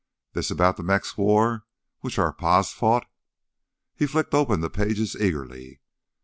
[0.33, 1.63] This about the Mex War
[1.99, 3.05] which our pa's fought?"
[3.95, 5.79] He flicked open the pages eagerly.